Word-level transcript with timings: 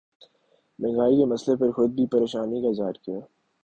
مہنگائی 0.79 1.15
کے 1.17 1.25
مسئلے 1.25 1.55
پر 1.59 1.71
خود 1.71 1.89
بھی 1.95 2.05
پریشانی 2.11 2.61
کا 2.61 2.69
اظہار 2.69 2.93
کیا 3.03 3.19